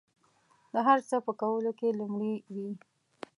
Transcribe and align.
د 0.73 0.75
هر 0.87 0.99
څه 1.09 1.17
په 1.25 1.31
کولو 1.41 1.71
کې 1.79 1.97
لومړي 1.99 2.33
وي. 2.55 2.71